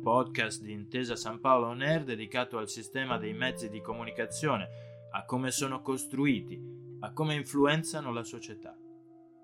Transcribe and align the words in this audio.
podcast 0.00 0.62
di 0.62 0.72
Intesa 0.72 1.14
San 1.14 1.40
Paolo 1.40 1.66
On 1.66 1.82
Air 1.82 2.04
dedicato 2.04 2.56
al 2.56 2.68
sistema 2.68 3.18
dei 3.18 3.34
mezzi 3.34 3.68
di 3.68 3.82
comunicazione, 3.82 5.08
a 5.12 5.24
come 5.24 5.50
sono 5.50 5.82
costruiti, 5.82 6.58
a 7.00 7.12
come 7.12 7.34
influenzano 7.34 8.12
la 8.12 8.24
società. 8.24 8.74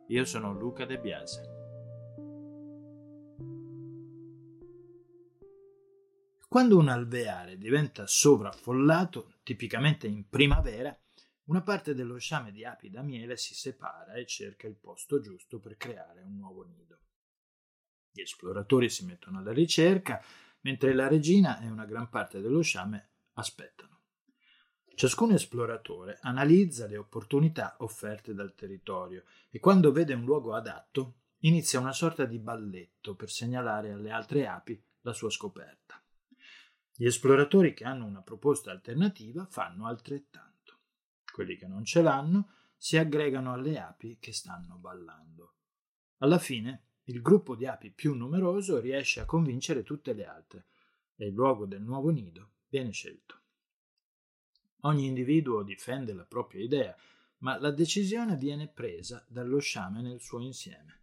Io 0.09 0.25
sono 0.25 0.53
Luca 0.53 0.87
De 0.87 0.99
Biase. 0.99 1.55
Quando 6.49 6.79
un 6.79 6.89
alveare 6.89 7.59
diventa 7.59 8.07
sovraffollato, 8.07 9.35
tipicamente 9.43 10.07
in 10.07 10.27
primavera, 10.29 10.97
una 11.45 11.61
parte 11.61 11.95
dello 11.95 12.17
sciame 12.17 12.51
di 12.51 12.65
api 12.65 12.89
da 12.89 13.03
miele 13.03 13.37
si 13.37 13.55
separa 13.55 14.15
e 14.15 14.25
cerca 14.25 14.67
il 14.67 14.77
posto 14.77 15.21
giusto 15.21 15.61
per 15.61 15.77
creare 15.77 16.23
un 16.23 16.37
nuovo 16.37 16.65
nido. 16.65 16.99
Gli 18.11 18.23
esploratori 18.23 18.89
si 18.89 19.05
mettono 19.05 19.41
alla 19.41 19.53
ricerca, 19.53 20.25
mentre 20.67 20.95
la 20.95 21.07
regina 21.07 21.61
e 21.61 21.71
una 21.71 21.85
gran 21.85 22.09
parte 22.09 22.41
dello 22.41 22.61
sciame 22.61 23.11
aspettano. 23.35 24.01
Ciascun 24.97 25.31
esploratore 25.31 26.19
analizza 26.23 26.89
le 26.89 26.97
opportunità 26.97 27.77
offerte 27.79 28.35
dal 28.35 28.53
territorio 28.53 29.23
e 29.49 29.61
quando 29.61 29.93
vede 29.93 30.15
un 30.15 30.25
luogo 30.25 30.55
adatto 30.55 31.19
inizia 31.41 31.79
una 31.79 31.93
sorta 31.93 32.25
di 32.25 32.41
balletto 32.41 33.15
per 33.15 33.31
segnalare 33.31 33.93
alle 33.93 34.11
altre 34.11 34.49
api 34.49 34.83
la 35.03 35.13
sua 35.13 35.31
scoperta. 35.31 36.03
Gli 36.97 37.07
esploratori 37.07 37.73
che 37.73 37.85
hanno 37.85 38.05
una 38.05 38.23
proposta 38.23 38.73
alternativa 38.73 39.47
fanno 39.47 39.87
altrettanto. 39.87 40.79
Quelli 41.33 41.55
che 41.57 41.69
non 41.69 41.85
ce 41.85 42.03
l'hanno 42.03 42.51
si 42.77 42.97
aggregano 42.97 43.53
alle 43.53 43.79
api 43.79 44.17
che 44.19 44.33
stanno 44.33 44.79
ballando. 44.79 45.55
Alla 46.19 46.39
fine 46.39 46.86
il 47.09 47.23
gruppo 47.23 47.55
di 47.55 47.67
api 47.67 47.91
più 47.91 48.15
numeroso 48.15 48.81
riesce 48.81 49.21
a 49.21 49.25
convincere 49.25 49.83
tutte 49.83 50.13
le 50.13 50.27
altre 50.27 50.67
e 51.17 51.27
il 51.27 51.35
luogo 51.35 51.67
del 51.67 51.83
nuovo 51.83 52.11
nido 52.11 52.51
viene 52.69 52.91
scelto. 52.91 53.41
Ogni 54.81 55.07
individuo 55.07 55.63
difende 55.63 56.13
la 56.13 56.25
propria 56.25 56.63
idea, 56.63 56.97
ma 57.39 57.59
la 57.59 57.71
decisione 57.71 58.37
viene 58.37 58.69
presa 58.69 59.25
dallo 59.29 59.59
sciame 59.59 60.03
nel 60.03 60.21
suo 60.21 60.41
insieme. 60.41 61.03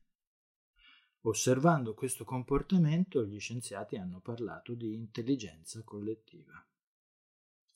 Osservando 1.21 1.93
questo 1.93 2.25
comportamento, 2.25 3.23
gli 3.23 3.39
scienziati 3.39 3.95
hanno 3.95 4.19
parlato 4.19 4.73
di 4.73 4.93
intelligenza 4.93 5.81
collettiva. 5.83 6.65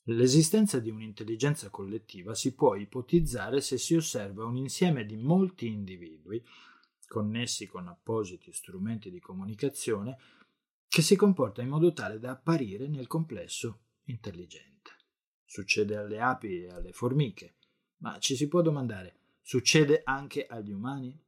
L'esistenza 0.04 0.80
di 0.80 0.90
un'intelligenza 0.90 1.70
collettiva 1.70 2.34
si 2.34 2.54
può 2.54 2.74
ipotizzare 2.74 3.60
se 3.60 3.78
si 3.78 3.94
osserva 3.94 4.44
un 4.44 4.56
insieme 4.56 5.04
di 5.04 5.16
molti 5.16 5.66
individui, 5.66 6.42
connessi 7.08 7.66
con 7.66 7.88
appositi 7.88 8.52
strumenti 8.52 9.10
di 9.10 9.18
comunicazione, 9.18 10.16
che 10.86 11.02
si 11.02 11.16
comporta 11.16 11.62
in 11.62 11.68
modo 11.68 11.92
tale 11.92 12.18
da 12.18 12.30
apparire 12.30 12.86
nel 12.86 13.08
complesso 13.08 13.80
intelligente. 14.04 14.90
Succede 15.44 15.96
alle 15.96 16.20
api 16.20 16.62
e 16.62 16.68
alle 16.68 16.92
formiche, 16.92 17.56
ma 17.98 18.18
ci 18.18 18.36
si 18.36 18.46
può 18.46 18.62
domandare, 18.62 19.18
succede 19.40 20.02
anche 20.04 20.46
agli 20.46 20.70
umani? 20.70 21.18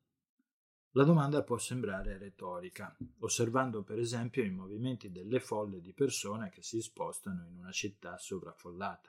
La 0.95 1.05
domanda 1.05 1.43
può 1.43 1.57
sembrare 1.57 2.19
retorica, 2.19 2.97
osservando 3.21 3.83
per 3.83 3.99
esempio 3.99 4.43
i 4.43 4.51
movimenti 4.51 5.11
delle 5.11 5.39
folle 5.39 5.81
di 5.81 5.93
persone 5.93 6.51
che 6.51 6.63
si 6.63 6.81
spostano 6.81 7.47
in 7.47 7.57
una 7.57 7.71
città 7.71 8.19
sovraffollata. 8.19 9.09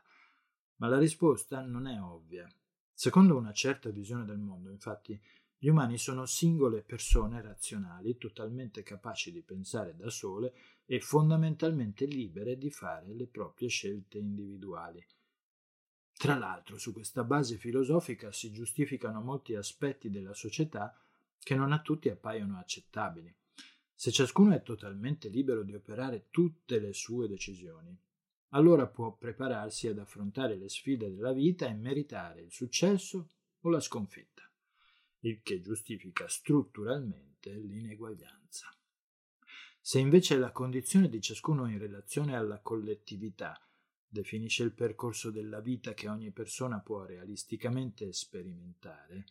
Ma 0.75 0.88
la 0.88 1.00
risposta 1.00 1.62
non 1.66 1.88
è 1.88 2.00
ovvia. 2.00 2.47
Secondo 2.94 3.35
una 3.35 3.51
certa 3.51 3.90
visione 3.90 4.25
del 4.25 4.38
mondo, 4.38 4.69
infatti, 4.69 5.19
gli 5.63 5.67
umani 5.67 5.99
sono 5.99 6.25
singole 6.25 6.81
persone 6.81 7.39
razionali, 7.39 8.17
totalmente 8.17 8.81
capaci 8.81 9.31
di 9.31 9.44
pensare 9.44 9.95
da 9.95 10.09
sole 10.09 10.55
e 10.88 10.99
fondamentalmente 10.99 12.05
libere 12.05 12.57
di 12.57 12.72
fare 12.72 13.13
le 13.13 13.27
proprie 13.27 13.69
scelte 13.69 14.17
individuali. 14.17 15.05
Tra 16.13 16.35
l'altro, 16.35 16.79
su 16.79 16.91
questa 16.91 17.23
base 17.23 17.57
filosofica 17.57 18.31
si 18.31 18.51
giustificano 18.51 19.22
molti 19.22 19.53
aspetti 19.53 20.09
della 20.09 20.33
società 20.33 20.99
che 21.38 21.53
non 21.53 21.73
a 21.73 21.81
tutti 21.81 22.09
appaiono 22.09 22.57
accettabili. 22.57 23.31
Se 23.93 24.09
ciascuno 24.09 24.55
è 24.55 24.63
totalmente 24.63 25.29
libero 25.29 25.61
di 25.61 25.75
operare 25.75 26.29
tutte 26.31 26.79
le 26.79 26.91
sue 26.91 27.28
decisioni, 27.28 27.95
allora 28.49 28.88
può 28.88 29.16
prepararsi 29.16 29.88
ad 29.88 29.99
affrontare 29.99 30.55
le 30.55 30.69
sfide 30.69 31.13
della 31.13 31.33
vita 31.33 31.67
e 31.67 31.75
meritare 31.75 32.41
il 32.41 32.51
successo 32.51 33.29
o 33.59 33.69
la 33.69 33.79
sconfitta, 33.79 34.50
il 35.22 35.42
che 35.42 35.62
giustifica 35.62 36.28
strutturalmente 36.28 37.52
l'ineguaglianza. 37.54 38.74
Se 39.80 40.00
invece 40.00 40.38
la 40.38 40.52
condizione 40.52 41.09
di 41.09 41.20
ciascuno 41.22 41.68
in 41.68 41.80
relazione 41.80 42.36
alla 42.36 42.59
collettività 42.59 43.59
definisce 44.08 44.64
il 44.64 44.74
percorso 44.74 45.32
della 45.32 45.59
vita 45.59 45.94
che 45.94 46.08
ogni 46.08 46.32
persona 46.32 46.80
può 46.80 47.04
realisticamente 47.04 48.12
sperimentare, 48.14 49.26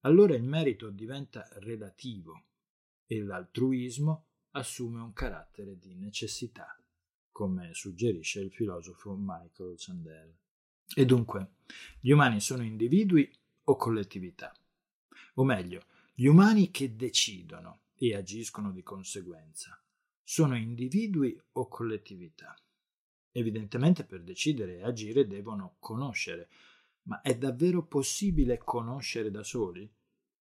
allora 0.00 0.34
il 0.34 0.42
merito 0.42 0.90
diventa 0.90 1.46
relativo 1.60 2.44
e 3.06 3.22
l'altruismo 3.22 4.26
assume 4.52 5.00
un 5.00 5.12
carattere 5.12 5.78
di 5.78 5.94
necessità, 5.94 6.78
come 7.30 7.74
suggerisce 7.74 8.40
il 8.40 8.50
filosofo 8.50 9.14
Michael 9.18 9.78
Sandel. 9.78 10.34
E 10.94 11.04
dunque, 11.04 11.54
gli 12.00 12.10
umani 12.10 12.40
sono 12.40 12.62
individui 12.62 13.30
o 13.64 13.76
collettività? 13.76 14.54
O 15.34 15.44
meglio, 15.44 15.82
gli 16.12 16.26
umani 16.26 16.70
che 16.70 16.94
decidono 16.94 17.80
e 17.96 18.14
agiscono 18.14 18.70
di 18.70 18.82
conseguenza 18.82 19.78
sono 20.22 20.56
individui 20.56 21.38
o 21.52 21.68
collettività? 21.68 22.56
Evidentemente 23.32 24.04
per 24.04 24.22
decidere 24.22 24.78
e 24.78 24.84
agire 24.84 25.26
devono 25.26 25.74
conoscere, 25.80 26.48
ma 27.02 27.20
è 27.20 27.36
davvero 27.36 27.82
possibile 27.82 28.58
conoscere 28.58 29.30
da 29.30 29.42
soli? 29.42 29.90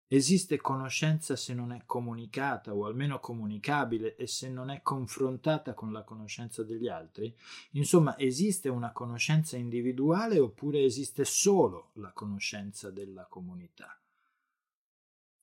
Esiste 0.07 0.57
conoscenza 0.57 1.37
se 1.37 1.53
non 1.53 1.71
è 1.71 1.83
comunicata 1.85 2.73
o 2.73 2.85
almeno 2.85 3.21
comunicabile 3.21 4.17
e 4.17 4.27
se 4.27 4.49
non 4.49 4.69
è 4.69 4.81
confrontata 4.81 5.73
con 5.73 5.93
la 5.93 6.03
conoscenza 6.03 6.63
degli 6.63 6.89
altri? 6.89 7.33
Insomma, 7.71 8.17
esiste 8.19 8.67
una 8.67 8.91
conoscenza 8.91 9.55
individuale 9.55 10.37
oppure 10.37 10.83
esiste 10.83 11.23
solo 11.23 11.91
la 11.93 12.11
conoscenza 12.11 12.91
della 12.91 13.25
comunità? 13.29 14.00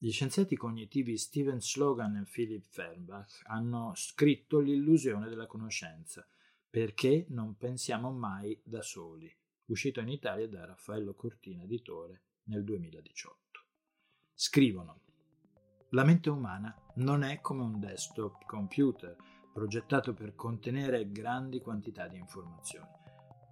Gli 0.01 0.13
scienziati 0.13 0.55
cognitivi 0.55 1.19
Steven 1.19 1.61
Slogan 1.61 2.15
e 2.15 2.23
Philip 2.31 2.65
Fernbach 2.69 3.41
hanno 3.47 3.91
scritto 3.97 4.61
L'illusione 4.61 5.29
della 5.29 5.49
conoscenza, 5.49 6.25
perché 6.71 7.27
non 7.31 7.57
pensiamo 7.57 8.13
mai 8.13 8.61
da 8.65 8.81
soli, 8.81 9.29
uscito 9.65 9.99
in 9.99 10.09
Italia 10.09 10.47
da 10.47 10.67
Raffaello 10.67 11.15
Cortina 11.15 11.65
editore 11.65 12.23
nel 12.45 12.63
2018. 12.63 13.37
Scrivono 14.33 15.01
La 15.89 16.05
mente 16.05 16.31
umana 16.31 16.73
non 16.97 17.25
è 17.25 17.41
come 17.41 17.63
un 17.63 17.81
desktop 17.81 18.45
computer 18.45 19.17
progettato 19.53 20.15
per 20.15 20.37
contenere 20.37 21.11
grandi 21.11 21.61
quantità 21.61 22.07
di 22.07 22.19
informazioni. 22.19 22.87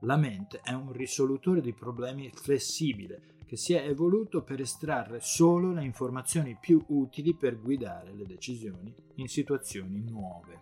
La 0.02 0.16
mente 0.16 0.60
è 0.60 0.70
un 0.70 0.92
risolutore 0.92 1.60
di 1.60 1.72
problemi 1.72 2.30
flessibile 2.30 3.34
che 3.46 3.56
si 3.56 3.74
è 3.74 3.86
evoluto 3.86 4.42
per 4.42 4.60
estrarre 4.60 5.20
solo 5.20 5.72
le 5.72 5.84
informazioni 5.84 6.58
più 6.60 6.84
utili 6.88 7.34
per 7.34 7.60
guidare 7.60 8.12
le 8.12 8.26
decisioni 8.26 8.94
in 9.14 9.28
situazioni 9.28 10.00
nuove. 10.00 10.58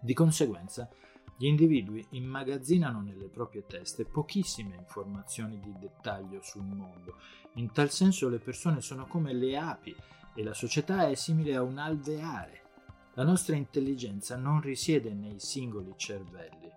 Di 0.00 0.12
conseguenza, 0.12 0.88
gli 1.36 1.46
individui 1.46 2.06
immagazzinano 2.10 3.00
nelle 3.00 3.28
proprie 3.28 3.64
teste 3.66 4.04
pochissime 4.04 4.76
informazioni 4.76 5.58
di 5.58 5.72
dettaglio 5.78 6.40
sul 6.42 6.64
mondo. 6.64 7.16
In 7.54 7.72
tal 7.72 7.90
senso 7.90 8.28
le 8.28 8.38
persone 8.38 8.80
sono 8.80 9.06
come 9.06 9.32
le 9.32 9.56
api 9.56 9.96
e 10.34 10.42
la 10.44 10.54
società 10.54 11.08
è 11.08 11.14
simile 11.14 11.56
a 11.56 11.62
un 11.62 11.78
alveare. 11.78 12.62
La 13.14 13.24
nostra 13.24 13.56
intelligenza 13.56 14.36
non 14.36 14.60
risiede 14.60 15.14
nei 15.14 15.38
singoli 15.38 15.94
cervelli, 15.96 16.70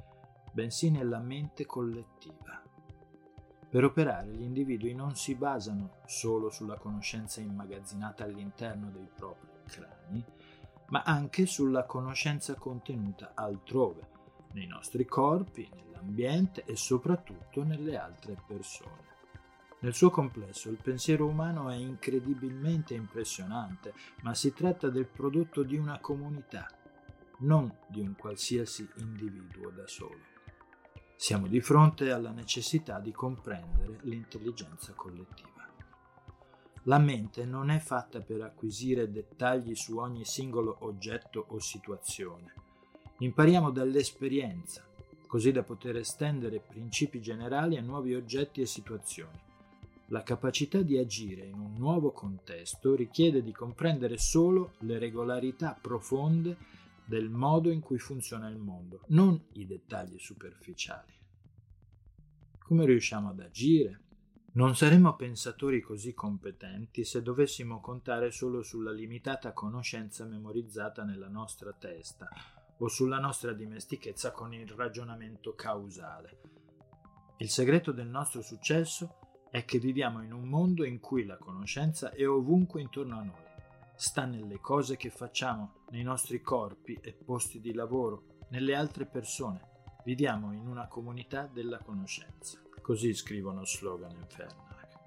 bensì 0.53 0.89
nella 0.89 1.19
mente 1.19 1.65
collettiva. 1.65 2.66
Per 3.77 3.85
operare 3.85 4.31
gli 4.31 4.41
individui 4.41 4.95
non 4.95 5.15
si 5.15 5.35
basano 5.35 5.97
solo 6.07 6.49
sulla 6.49 6.79
conoscenza 6.79 7.41
immagazzinata 7.41 8.23
all'interno 8.23 8.89
dei 8.89 9.07
propri 9.15 9.49
crani, 9.65 10.25
ma 10.87 11.03
anche 11.03 11.45
sulla 11.45 11.83
conoscenza 11.83 12.55
contenuta 12.55 13.33
altrove, 13.35 14.07
nei 14.53 14.65
nostri 14.65 15.05
corpi, 15.05 15.69
nell'ambiente 15.75 16.63
e 16.65 16.75
soprattutto 16.75 17.61
nelle 17.63 17.99
altre 17.99 18.35
persone. 18.47 19.05
Nel 19.81 19.93
suo 19.93 20.09
complesso 20.09 20.71
il 20.71 20.79
pensiero 20.81 21.27
umano 21.27 21.69
è 21.69 21.75
incredibilmente 21.75 22.95
impressionante, 22.95 23.93
ma 24.23 24.33
si 24.33 24.53
tratta 24.53 24.89
del 24.89 25.05
prodotto 25.05 25.61
di 25.61 25.77
una 25.77 25.99
comunità, 25.99 26.67
non 27.41 27.71
di 27.85 27.99
un 27.99 28.15
qualsiasi 28.15 28.89
individuo 28.95 29.69
da 29.69 29.85
solo. 29.85 30.36
Siamo 31.19 31.47
di 31.47 31.61
fronte 31.61 32.11
alla 32.11 32.29
necessità 32.29 32.99
di 32.99 33.11
comprendere 33.11 33.97
l'intelligenza 34.03 34.93
collettiva. 34.93 35.67
La 36.83 36.99
mente 36.99 37.43
non 37.43 37.71
è 37.71 37.79
fatta 37.79 38.21
per 38.21 38.41
acquisire 38.41 39.11
dettagli 39.11 39.73
su 39.73 39.97
ogni 39.97 40.25
singolo 40.25 40.77
oggetto 40.81 41.43
o 41.49 41.59
situazione. 41.59 42.53
Impariamo 43.17 43.71
dall'esperienza, 43.71 44.85
così 45.25 45.51
da 45.51 45.63
poter 45.63 45.97
estendere 45.97 46.59
principi 46.59 47.19
generali 47.19 47.77
a 47.77 47.81
nuovi 47.81 48.13
oggetti 48.13 48.61
e 48.61 48.67
situazioni. 48.67 49.39
La 50.09 50.21
capacità 50.21 50.83
di 50.83 50.99
agire 50.99 51.47
in 51.47 51.59
un 51.59 51.73
nuovo 51.77 52.11
contesto 52.11 52.93
richiede 52.93 53.41
di 53.41 53.51
comprendere 53.51 54.19
solo 54.19 54.73
le 54.81 54.99
regolarità 54.99 55.75
profonde 55.81 56.75
del 57.07 57.29
modo 57.29 57.71
in 57.71 57.79
cui 57.79 57.99
funziona 57.99 58.49
il 58.49 58.57
mondo, 58.57 59.03
non 59.07 59.41
i 59.53 59.65
dettagli 59.65 60.19
superficiali. 60.19 61.13
Come 62.59 62.85
riusciamo 62.85 63.29
ad 63.29 63.39
agire? 63.39 64.01
Non 64.53 64.75
saremmo 64.75 65.15
pensatori 65.15 65.79
così 65.79 66.13
competenti 66.13 67.05
se 67.05 67.21
dovessimo 67.21 67.79
contare 67.79 68.31
solo 68.31 68.61
sulla 68.61 68.91
limitata 68.91 69.53
conoscenza 69.53 70.25
memorizzata 70.25 71.03
nella 71.03 71.29
nostra 71.29 71.71
testa 71.71 72.27
o 72.79 72.87
sulla 72.89 73.19
nostra 73.19 73.53
dimestichezza 73.53 74.31
con 74.31 74.53
il 74.53 74.67
ragionamento 74.67 75.53
causale. 75.53 76.41
Il 77.37 77.49
segreto 77.49 77.91
del 77.91 78.07
nostro 78.07 78.41
successo 78.41 79.47
è 79.49 79.63
che 79.63 79.79
viviamo 79.79 80.21
in 80.23 80.33
un 80.33 80.43
mondo 80.43 80.83
in 80.83 80.99
cui 80.99 81.23
la 81.23 81.37
conoscenza 81.37 82.11
è 82.11 82.27
ovunque 82.27 82.81
intorno 82.81 83.17
a 83.17 83.23
noi. 83.23 83.46
Sta 83.99 84.25
nelle 84.25 84.59
cose 84.59 84.95
che 84.95 85.09
facciamo, 85.09 85.85
nei 85.89 86.03
nostri 86.03 86.39
corpi 86.39 86.99
e 87.01 87.13
posti 87.13 87.59
di 87.59 87.73
lavoro, 87.73 88.45
nelle 88.49 88.75
altre 88.75 89.07
persone. 89.07 89.59
Viviamo 90.03 90.53
in 90.53 90.67
una 90.67 90.85
comunità 90.87 91.49
della 91.51 91.79
conoscenza. 91.79 92.61
Così 92.79 93.15
scrivono 93.15 93.65
Slogan 93.65 94.11
e 94.11 94.25
Fernach. 94.27 94.99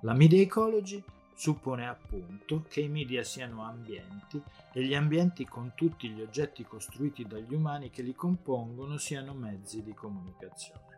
La 0.00 0.14
media 0.14 0.40
ecology 0.40 1.04
suppone 1.34 1.86
appunto 1.86 2.64
che 2.66 2.80
i 2.80 2.88
media 2.88 3.22
siano 3.24 3.62
ambienti 3.62 4.42
e 4.72 4.82
gli 4.82 4.94
ambienti 4.94 5.44
con 5.44 5.72
tutti 5.74 6.08
gli 6.08 6.22
oggetti 6.22 6.64
costruiti 6.64 7.26
dagli 7.26 7.52
umani 7.52 7.90
che 7.90 8.00
li 8.00 8.14
compongono 8.14 8.96
siano 8.96 9.34
mezzi 9.34 9.82
di 9.82 9.92
comunicazione. 9.92 10.91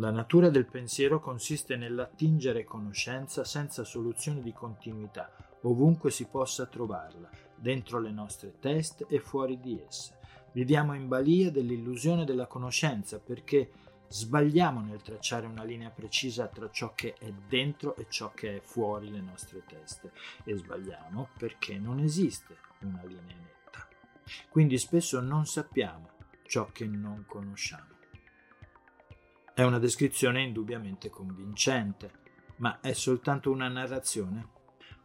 La 0.00 0.10
natura 0.10 0.48
del 0.48 0.64
pensiero 0.64 1.20
consiste 1.20 1.76
nell'attingere 1.76 2.64
conoscenza 2.64 3.44
senza 3.44 3.84
soluzione 3.84 4.40
di 4.40 4.50
continuità, 4.50 5.30
ovunque 5.64 6.10
si 6.10 6.24
possa 6.24 6.64
trovarla, 6.64 7.28
dentro 7.54 8.00
le 8.00 8.10
nostre 8.10 8.54
teste 8.60 9.04
e 9.10 9.20
fuori 9.20 9.60
di 9.60 9.78
esse. 9.78 10.18
Viviamo 10.52 10.94
in 10.94 11.06
balia 11.06 11.50
dell'illusione 11.50 12.24
della 12.24 12.46
conoscenza 12.46 13.18
perché 13.18 13.70
Sbagliamo 14.12 14.80
nel 14.80 15.02
tracciare 15.02 15.46
una 15.46 15.62
linea 15.62 15.90
precisa 15.90 16.48
tra 16.48 16.68
ciò 16.68 16.94
che 16.96 17.14
è 17.14 17.32
dentro 17.46 17.94
e 17.94 18.06
ciò 18.08 18.32
che 18.32 18.56
è 18.56 18.60
fuori 18.60 19.08
le 19.08 19.20
nostre 19.20 19.62
teste 19.64 20.10
e 20.42 20.56
sbagliamo 20.56 21.28
perché 21.38 21.78
non 21.78 22.00
esiste 22.00 22.56
una 22.80 23.04
linea 23.04 23.36
netta. 23.36 23.86
Quindi 24.48 24.78
spesso 24.78 25.20
non 25.20 25.46
sappiamo 25.46 26.10
ciò 26.42 26.72
che 26.72 26.86
non 26.88 27.24
conosciamo. 27.24 27.99
È 29.60 29.62
una 29.62 29.78
descrizione 29.78 30.40
indubbiamente 30.40 31.10
convincente, 31.10 32.10
ma 32.60 32.80
è 32.80 32.94
soltanto 32.94 33.50
una 33.50 33.68
narrazione. 33.68 34.48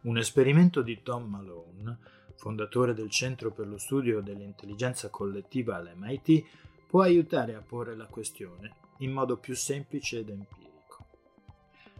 Un 0.04 0.16
esperimento 0.16 0.80
di 0.80 1.02
Tom 1.02 1.28
Malone, 1.28 1.98
fondatore 2.36 2.94
del 2.94 3.10
Centro 3.10 3.52
per 3.52 3.66
lo 3.66 3.76
studio 3.76 4.22
dell'intelligenza 4.22 5.10
collettiva 5.10 5.76
all'MIT, 5.76 6.44
può 6.86 7.02
aiutare 7.02 7.54
a 7.54 7.60
porre 7.60 7.94
la 7.94 8.06
questione 8.06 8.76
in 9.00 9.12
modo 9.12 9.36
più 9.36 9.54
semplice 9.54 10.20
ed 10.20 10.30
empirico. 10.30 11.06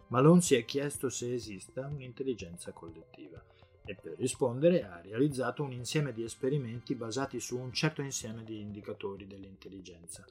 Malone 0.07 0.41
si 0.41 0.55
è 0.55 0.65
chiesto 0.65 1.11
se 1.11 1.31
esista 1.35 1.85
un'intelligenza 1.85 2.71
collettiva 2.71 3.39
e 3.85 3.93
per 3.93 4.15
rispondere 4.17 4.83
ha 4.83 4.99
realizzato 4.99 5.61
un 5.61 5.73
insieme 5.73 6.11
di 6.11 6.23
esperimenti 6.23 6.95
basati 6.95 7.39
su 7.39 7.55
un 7.55 7.71
certo 7.71 8.01
insieme 8.01 8.43
di 8.43 8.59
indicatori 8.61 9.27
dell'intelligenza. 9.27 10.25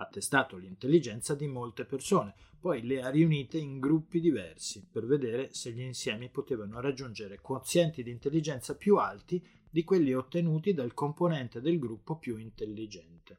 Ha 0.00 0.06
testato 0.06 0.56
l'intelligenza 0.56 1.34
di 1.34 1.46
molte 1.46 1.84
persone, 1.84 2.34
poi 2.58 2.82
le 2.86 3.02
ha 3.02 3.10
riunite 3.10 3.58
in 3.58 3.78
gruppi 3.78 4.18
diversi 4.18 4.88
per 4.90 5.04
vedere 5.04 5.52
se 5.52 5.72
gli 5.72 5.82
insiemi 5.82 6.30
potevano 6.30 6.80
raggiungere 6.80 7.42
quozienti 7.42 8.02
di 8.02 8.10
intelligenza 8.10 8.74
più 8.76 8.96
alti 8.96 9.46
di 9.68 9.84
quelli 9.84 10.14
ottenuti 10.14 10.72
dal 10.72 10.94
componente 10.94 11.60
del 11.60 11.78
gruppo 11.78 12.16
più 12.16 12.38
intelligente. 12.38 13.36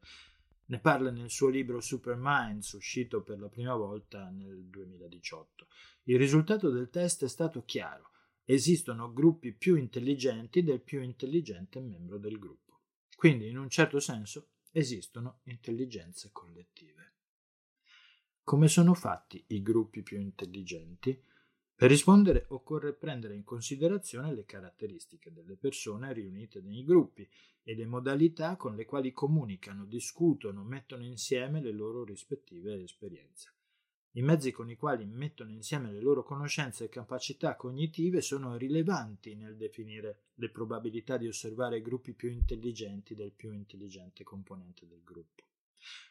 Ne 0.65 0.79
parla 0.79 1.09
nel 1.09 1.31
suo 1.31 1.47
libro 1.49 1.81
Superminds, 1.81 2.73
uscito 2.73 3.23
per 3.23 3.39
la 3.39 3.49
prima 3.49 3.73
volta 3.73 4.29
nel 4.29 4.63
2018. 4.65 5.65
Il 6.03 6.19
risultato 6.19 6.69
del 6.69 6.91
test 6.91 7.23
è 7.23 7.27
stato 7.27 7.63
chiaro. 7.65 8.11
Esistono 8.45 9.11
gruppi 9.11 9.51
più 9.51 9.77
intelligenti 9.77 10.61
del 10.61 10.81
più 10.81 11.01
intelligente 11.01 11.79
membro 11.79 12.19
del 12.19 12.37
gruppo. 12.37 12.81
Quindi, 13.15 13.49
in 13.49 13.57
un 13.57 13.69
certo 13.69 13.99
senso, 13.99 14.49
esistono 14.71 15.39
intelligenze 15.43 16.29
collettive. 16.31 17.13
Come 18.43 18.67
sono 18.67 18.93
fatti 18.93 19.43
i 19.47 19.61
gruppi 19.61 20.01
più 20.01 20.19
intelligenti? 20.19 21.21
Per 21.75 21.89
rispondere 21.89 22.45
occorre 22.49 22.93
prendere 22.93 23.35
in 23.35 23.43
considerazione 23.43 24.33
le 24.33 24.45
caratteristiche 24.45 25.31
delle 25.31 25.55
persone 25.55 26.13
riunite 26.13 26.61
nei 26.61 26.83
gruppi 26.83 27.27
e 27.63 27.75
le 27.75 27.85
modalità 27.85 28.55
con 28.55 28.75
le 28.75 28.85
quali 28.85 29.11
comunicano, 29.11 29.85
discutono, 29.85 30.63
mettono 30.63 31.03
insieme 31.03 31.61
le 31.61 31.71
loro 31.71 32.03
rispettive 32.03 32.83
esperienze. 32.83 33.53
I 34.13 34.21
mezzi 34.21 34.51
con 34.51 34.69
i 34.69 34.75
quali 34.75 35.05
mettono 35.05 35.51
insieme 35.51 35.89
le 35.89 36.01
loro 36.01 36.23
conoscenze 36.23 36.83
e 36.83 36.89
capacità 36.89 37.55
cognitive 37.55 38.19
sono 38.19 38.57
rilevanti 38.57 39.35
nel 39.35 39.55
definire 39.55 40.31
le 40.35 40.49
probabilità 40.49 41.15
di 41.15 41.27
osservare 41.27 41.81
gruppi 41.81 42.11
più 42.11 42.29
intelligenti 42.29 43.15
del 43.15 43.31
più 43.31 43.53
intelligente 43.53 44.25
componente 44.25 44.85
del 44.85 45.01
gruppo. 45.01 45.43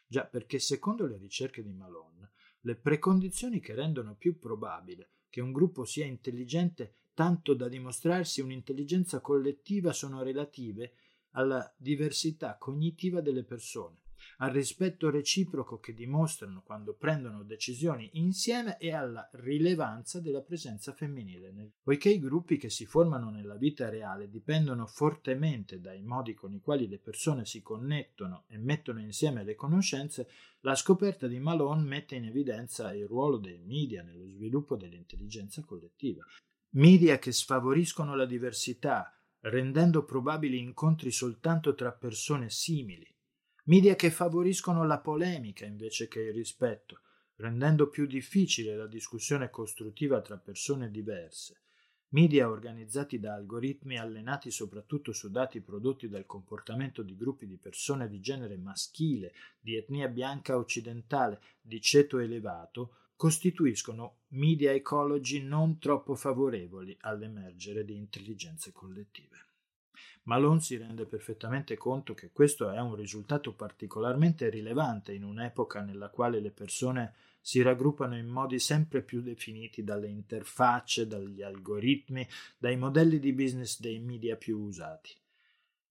Già 0.07 0.25
perché 0.25 0.57
secondo 0.57 1.05
le 1.05 1.17
ricerche 1.17 1.61
di 1.61 1.73
Malone, 1.73 2.31
le 2.61 2.75
precondizioni 2.75 3.59
che 3.59 3.75
rendono 3.75 4.15
più 4.15 4.39
probabile 4.39 5.09
che 5.29 5.39
un 5.39 5.51
gruppo 5.51 5.85
sia 5.85 6.05
intelligente 6.05 6.95
tanto 7.13 7.53
da 7.53 7.67
dimostrarsi 7.67 8.41
un'intelligenza 8.41 9.21
collettiva 9.21 9.93
sono 9.93 10.23
relative 10.23 10.93
alla 11.31 11.71
diversità 11.77 12.57
cognitiva 12.57 13.21
delle 13.21 13.43
persone, 13.43 14.00
al 14.41 14.51
rispetto 14.51 15.11
reciproco 15.11 15.79
che 15.79 15.93
dimostrano 15.93 16.63
quando 16.63 16.93
prendono 16.93 17.43
decisioni 17.43 18.09
insieme 18.13 18.77
e 18.79 18.91
alla 18.91 19.29
rilevanza 19.33 20.19
della 20.19 20.41
presenza 20.41 20.93
femminile. 20.93 21.73
Poiché 21.81 22.09
i 22.09 22.19
gruppi 22.19 22.57
che 22.57 22.69
si 22.69 22.85
formano 22.85 23.29
nella 23.29 23.55
vita 23.55 23.89
reale 23.89 24.29
dipendono 24.29 24.87
fortemente 24.87 25.79
dai 25.79 26.01
modi 26.01 26.33
con 26.33 26.53
i 26.53 26.59
quali 26.59 26.87
le 26.87 26.97
persone 26.97 27.45
si 27.45 27.61
connettono 27.61 28.45
e 28.47 28.57
mettono 28.57 28.99
insieme 28.99 29.43
le 29.43 29.53
conoscenze, 29.53 30.27
la 30.61 30.73
scoperta 30.73 31.27
di 31.27 31.39
Malone 31.39 31.83
mette 31.83 32.15
in 32.15 32.25
evidenza 32.25 32.93
il 32.93 33.05
ruolo 33.05 33.37
dei 33.37 33.59
media 33.59 34.01
nello 34.01 34.27
sviluppo 34.27 34.75
dell'intelligenza 34.75 35.61
collettiva. 35.61 36.25
Media 36.71 37.19
che 37.19 37.31
sfavoriscono 37.31 38.15
la 38.15 38.25
diversità, 38.25 39.15
rendendo 39.41 40.03
probabili 40.03 40.57
incontri 40.57 41.11
soltanto 41.11 41.75
tra 41.75 41.91
persone 41.91 42.49
simili 42.49 43.07
media 43.65 43.95
che 43.95 44.09
favoriscono 44.09 44.85
la 44.85 44.99
polemica 44.99 45.65
invece 45.65 46.07
che 46.07 46.19
il 46.21 46.33
rispetto, 46.33 47.01
rendendo 47.35 47.89
più 47.89 48.05
difficile 48.05 48.75
la 48.75 48.87
discussione 48.87 49.49
costruttiva 49.49 50.21
tra 50.21 50.37
persone 50.37 50.89
diverse, 50.89 51.61
media 52.09 52.49
organizzati 52.49 53.19
da 53.19 53.35
algoritmi 53.35 53.97
allenati 53.97 54.51
soprattutto 54.51 55.13
su 55.13 55.29
dati 55.29 55.61
prodotti 55.61 56.09
dal 56.09 56.25
comportamento 56.25 57.03
di 57.03 57.15
gruppi 57.15 57.47
di 57.47 57.57
persone 57.57 58.09
di 58.09 58.19
genere 58.19 58.57
maschile, 58.57 59.33
di 59.59 59.75
etnia 59.75 60.07
bianca 60.07 60.57
occidentale, 60.57 61.41
di 61.61 61.79
ceto 61.79 62.19
elevato, 62.19 62.95
costituiscono 63.15 64.21
media 64.29 64.71
ecology 64.71 65.41
non 65.41 65.77
troppo 65.77 66.15
favorevoli 66.15 66.97
all'emergere 67.01 67.85
di 67.85 67.95
intelligenze 67.95 68.71
collettive. 68.71 69.50
Malone 70.23 70.59
si 70.61 70.77
rende 70.77 71.05
perfettamente 71.05 71.75
conto 71.77 72.13
che 72.13 72.31
questo 72.31 72.69
è 72.69 72.79
un 72.79 72.95
risultato 72.95 73.53
particolarmente 73.53 74.49
rilevante 74.49 75.13
in 75.13 75.23
un'epoca 75.23 75.81
nella 75.81 76.09
quale 76.09 76.39
le 76.39 76.51
persone 76.51 77.13
si 77.41 77.61
raggruppano 77.63 78.15
in 78.15 78.27
modi 78.27 78.59
sempre 78.59 79.01
più 79.01 79.21
definiti 79.21 79.83
dalle 79.83 80.07
interfacce, 80.07 81.07
dagli 81.07 81.41
algoritmi, 81.41 82.27
dai 82.57 82.77
modelli 82.77 83.17
di 83.17 83.33
business 83.33 83.79
dei 83.79 83.99
media 83.99 84.35
più 84.35 84.59
usati. 84.59 85.11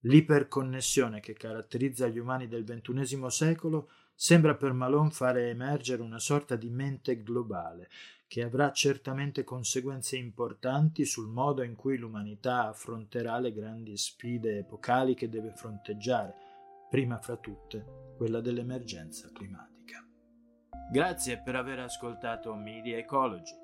L'iperconnessione 0.05 1.19
che 1.19 1.35
caratterizza 1.35 2.07
gli 2.07 2.19
umani 2.19 2.47
del 2.47 2.65
XXI 2.65 3.25
secolo 3.29 3.91
sembra 4.15 4.55
per 4.55 4.73
Malone 4.73 5.11
fare 5.11 5.49
emergere 5.49 6.03
una 6.03 6.21
sorta 6.21 6.55
di 6.55 6.71
mente 6.71 7.23
globale 7.23 7.89
che 8.31 8.45
avrà 8.45 8.71
certamente 8.71 9.43
conseguenze 9.43 10.17
importanti 10.17 11.05
sul 11.05 11.27
modo 11.27 11.65
in 11.65 11.75
cui 11.75 11.99
l'umanità 11.99 12.69
affronterà 12.69 13.41
le 13.41 13.53
grandi 13.53 13.97
sfide 13.97 14.59
epocali 14.59 15.17
che 15.17 15.29
deve 15.29 15.51
fronteggiare, 15.51 16.33
prima 16.89 17.19
fra 17.19 17.35
tutte 17.35 18.15
quella 18.17 18.41
dell'emergenza 18.41 19.29
climatica. 19.33 20.07
Grazie 20.93 21.43
per 21.43 21.57
aver 21.57 21.81
ascoltato 21.81 22.55
Media 22.55 22.99
Ecology, 22.99 23.57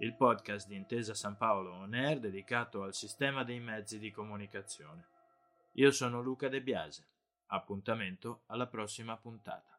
il 0.00 0.14
podcast 0.14 0.68
di 0.68 0.76
Intesa 0.76 1.14
San 1.14 1.38
Paolo 1.38 1.72
On 1.72 1.94
Air 1.94 2.20
dedicato 2.20 2.82
al 2.82 2.92
sistema 2.92 3.42
dei 3.42 3.58
mezzi 3.58 3.98
di 3.98 4.10
comunicazione. 4.10 5.02
Io 5.76 5.90
sono 5.92 6.20
Luca 6.20 6.48
De 6.48 6.60
Biase. 6.60 7.06
Appuntamento 7.46 8.42
alla 8.48 8.66
prossima 8.66 9.16
puntata. 9.16 9.78